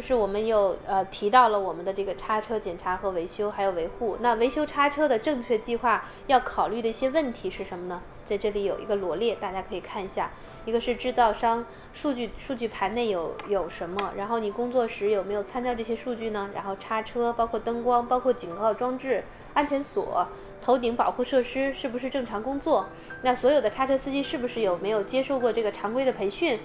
[0.00, 4.16] 就是我们又呃提到了我们的这个叉车检查和维修，还有维护。
[4.22, 8.00] 那维修叉车的正确计划要考虑的一些问题是什么呢？
[8.26, 10.30] 在这里有一个罗列，大家可以看一下。
[10.64, 16.48] 一个是制造商数据数据盘内有有什么，然后你工作时有没有参照这些数据呢？
[16.54, 19.22] 然后叉车包括灯光、包括警告装置、
[19.52, 20.26] 安全锁、
[20.62, 22.86] 头顶保护设施是不是正常工作？
[23.20, 26.58] 那所有的叉车司机是不是有没有接受过这个常规的培训？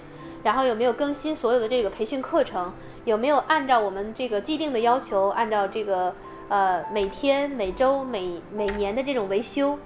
[0.46, 2.72] 然后有没有更新所有的这个培训课程？
[3.04, 6.14] 有没有按照我们这个既定的要求，按照这个
[6.48, 9.76] 呃每天、每周、每每年的这种维修？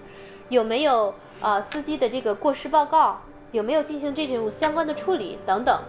[0.51, 3.23] 有没有呃司机的这个过失报告？
[3.53, 5.81] 有没有进行这种相关的处理等等？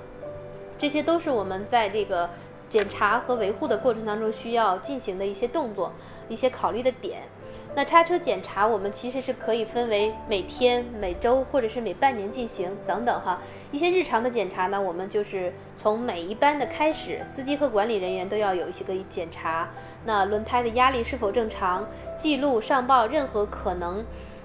[0.79, 2.29] 这些都是我们在这个
[2.69, 5.91] 检查和维护的过程当中需要进行的一些动作、
[6.29, 7.23] 一些考虑的点。
[7.73, 13.39] 那叉车检查，我们其实是可以分为每天、每周或者是每半年进行等等哈。
[13.71, 19.69] 一些日常的检查呢，我们就是从每一班的开始，司机和管理人员都要有一些个检查。
[20.03, 21.87] 那轮胎的压力是否正常？
[22.17, 24.03] 记录上报任何可能，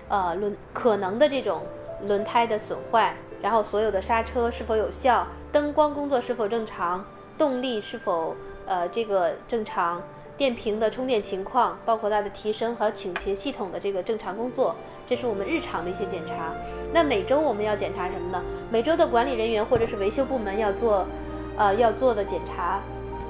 [0.08, 1.62] 呃轮可能的这种
[2.06, 5.26] 轮胎的损坏，然后所有的刹车是否有效？
[5.50, 7.04] 灯光工作是否正常？
[7.36, 10.00] 动力是否呃这个正常？
[10.36, 14.74] 电瓶的充电情况，包括它的提升和倾斜系统的这个正常工作，
[15.08, 16.52] 这是我们日常的一些检查。
[16.92, 18.42] 那每周我们要检查什么呢？
[18.70, 21.06] 每周的管理人员或者是维修部门要做，
[21.56, 22.80] 呃要做的检查，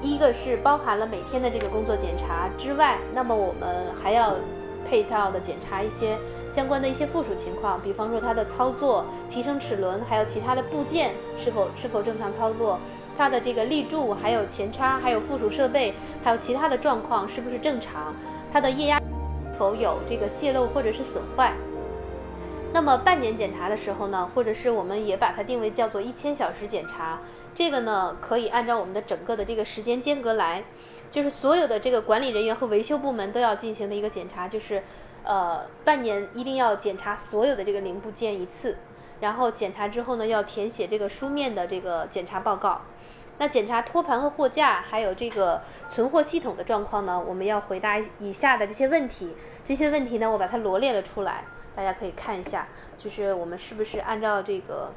[0.01, 4.35] 一个是包含了每天的这个工作检查之外，那么我们还要
[4.89, 6.17] 配套的检查一些
[6.51, 11.11] 相关的一些附属情况，比方说它的操作、提升齿轮，还有其他的部件
[11.41, 12.77] 是否是否正常操作。
[13.17, 18.13] 它的这个立柱，还有前叉，还有附属设备，还有其他的状况是不是正常？
[18.53, 19.01] 它的液压
[19.57, 21.53] 否有这个泄漏或者是损坏？
[22.73, 27.19] 那么半年检查的时候呢，或者是我们也把它定为叫做一千小时检查，
[27.55, 30.63] 这个呢可以按照我们的整个的这个时间间隔来，
[31.09, 34.83] 就是所有的这个管理人员和维修部门都要进行的一个检查，就是
[35.23, 38.77] 呃半年一定要检查所有的这个零部件一次，
[39.21, 42.81] 然后检查之后呢要填写这个书面的这个检查报告。
[43.39, 45.61] 那检查托盘和货架，还有这个
[45.91, 47.19] 存货系统的状况呢？
[47.19, 49.35] 我们要回答以下的这些问题。
[49.63, 51.43] 这些问题呢，我把它罗列了出来，
[51.75, 52.67] 大家可以看一下。
[52.97, 54.91] 就是我们是不是按照这个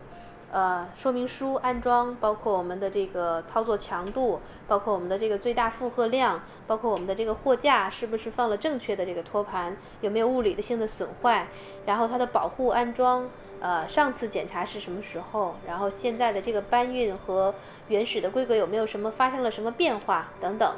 [0.53, 11.47] 呃说明书安装，包括我们的这个操作强度，包括我们的这个最大负荷量，包括我们的这个货架是不是放了正确的这个托盘，有没有物理的性的损坏，
[11.87, 13.29] 然后它的保护安装。
[13.63, 15.55] 呃，上次检查是什么时候？
[15.67, 17.55] 然后现在的这个搬运和
[17.89, 20.73] 原始的规格有没有什么发生了什么变化等等？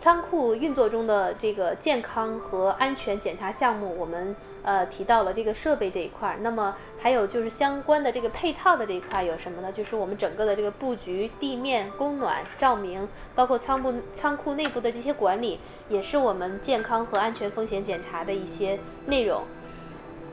[0.00, 6.36] 仓库运作中的这个健康和安全检查项目，我们呃提到了这个设备这一块儿。
[6.40, 9.72] 那么还有就是相关的这个配套的这一块有什么呢？
[9.72, 19.42] 就是我们整个的这个布局、地面供暖、照明，包括仓库仓库内部的这些管理，也是我们健康和安全风险检查的一些内容。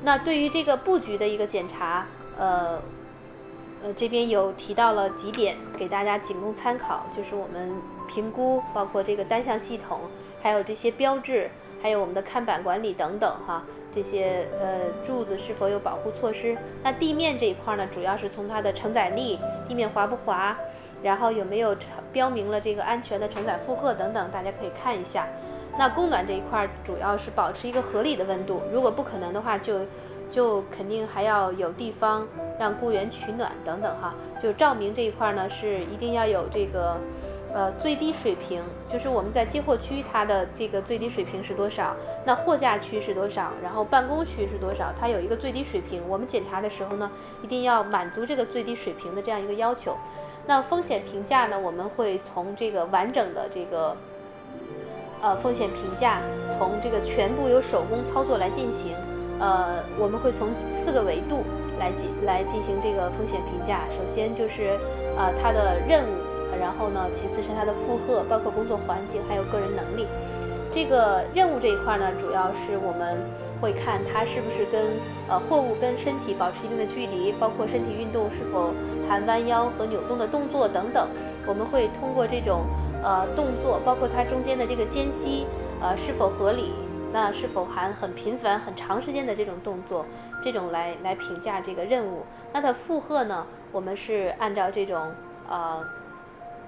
[0.03, 2.05] 那对于这个布局的一个检查，
[2.37, 2.79] 呃，
[3.83, 7.71] 呃，这边有提到了几点，给大家仅供参考，就是我们
[8.07, 10.01] 评估，包括这个单向系统，
[10.41, 11.49] 还有这些标志，
[11.81, 13.63] 还有我们的看板管理等等哈，
[13.97, 16.55] 这些呃柱子是否有保护措施？
[16.83, 20.55] 那地面这一块呢，主要是从它的承载力，地面滑不滑，
[21.01, 21.75] 然后有没有
[22.13, 25.25] 标明了这个安全的承载负荷等等，大家可以看一下。
[25.79, 29.79] 那供暖这一块主要是保持一个合理的温度，如果不可能的话，就
[30.29, 32.27] 就肯定还要有地方
[32.59, 34.13] 让雇员取暖等等哈。
[34.43, 36.97] 就照明这一块呢，是一定要有这个
[37.53, 38.61] 呃最低水平，
[38.91, 41.95] 就是我们在接货区它的这个最低水平是多少，
[42.25, 46.01] 那货架区是多少，然后办公区是多少，它有一个最低水平。
[46.07, 47.11] 我们检查的时候呢，
[47.43, 49.95] 一定要满足这个最低水平的这样一个要求。
[50.45, 53.95] 那风险评价呢，我们会从这个完整的这个。
[55.19, 56.21] 呃，风险评价
[56.59, 58.93] 从这个全部由手工操作来进行，
[59.39, 61.43] 呃，我们会从四个维度
[61.79, 63.79] 来进来进行这个风险评价。
[63.89, 64.77] 首先就是
[65.17, 70.05] 呃它的任务然后呢，其次是它的负荷，包括工作环境，还有个人能力。
[70.71, 73.17] 这个任务这一块呢，主要是我们
[73.59, 74.85] 会看它是不是跟
[75.27, 78.71] 呃货物跟身体保持一定的距离，包括身体运动是否
[79.09, 81.07] 含弯腰和扭动的动作等等。
[81.47, 82.65] 我们会通过这种
[83.01, 85.47] 呃动作，包括它中间的这个间隙
[85.81, 86.73] 呃是否合理，
[87.13, 90.05] 那是否含很频繁、很长时间的这种动作，
[90.43, 92.23] 这种来来评价这个任务。
[92.53, 95.11] 那它负荷呢，我们是按照这种
[95.49, 95.81] 呃。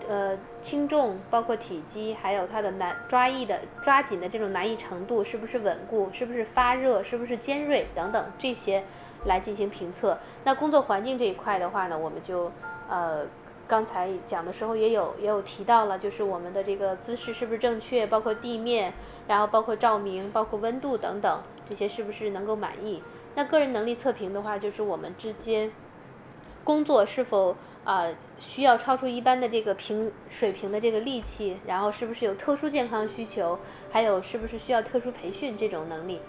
[0.08, 8.84] 呃，轻重包括体积，还有它的难抓易的抓紧的这种难易程度，是不是稳固，是不是发热，是不是尖锐等等这些
[9.26, 10.18] 来进行评测。
[10.44, 12.52] 那工作环境这一块的话呢，我们就
[12.88, 13.26] 呃
[13.68, 18.94] 刚才讲的时候也有也有提到了，就是我们的这个姿势是不是正确，包括地面，
[19.28, 23.04] 然后包括照明，包括温度等等这些是不是能够满意。
[23.36, 25.72] 那个人能力测评的话，就是我们之间
[26.64, 27.56] 工作是否。
[27.90, 28.06] 啊，
[28.38, 33.58] 需要超出一般的这个平水平的这个力气，然后是不是有特殊健康需求，
[33.92, 36.20] 还有是不是需要特殊培训这种能力？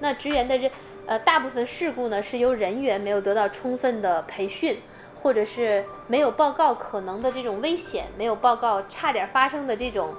[0.00, 0.70] 那职员的这
[1.04, 4.78] 呃大部分事故呢，是由人员没有得到充分的培训，
[5.20, 10.14] 或者是没有报告可能的这种危险，没有报告差点发生的这种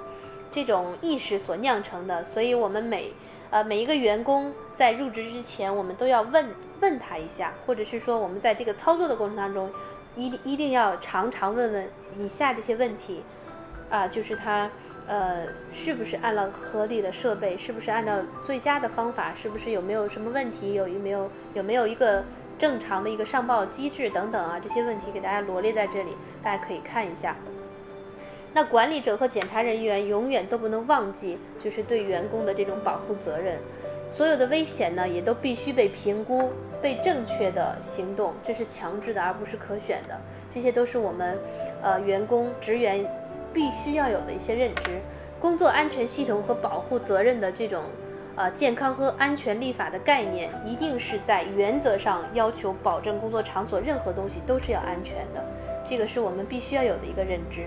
[0.52, 2.22] 这种意识所酿成的。
[2.22, 3.10] 所以我们每
[3.50, 6.46] 呃每一个员工在入职之前，我们都要问
[6.80, 9.68] 问他一下，或者是说我们在这个操作的过程当中。
[10.16, 13.22] 一定一定要常常问问以下这些问题，
[13.90, 14.70] 啊，就是他
[15.06, 22.24] 呃是不是按了合理的设备，是不是按照最佳的方法，是不是有没有什么问题，有没有有没有一个
[22.58, 27.36] 正常的一个上报机制等等啊，这些问题给大家罗列在这里，大家可以看一下。
[28.54, 33.58] 那管理者和检查人员永远都不能忘记，就是对员工的这种保护责任。
[34.16, 40.18] 所有的危险呢，也都必须被评估、被正确的行动，这是强制的，而不是可选的。
[40.50, 41.38] 这些都是我们，
[41.82, 43.04] 呃，员工职员
[43.52, 44.98] 必须要有的一些认知。
[45.38, 47.82] 工作安全系统和保护责任的这种，
[48.36, 55.44] 呃，健康和安全立法的概念，一定是在原则上要求保证工作场所任何东西都是要安全的。
[55.86, 57.66] 这个是我们必须要有的一个认知。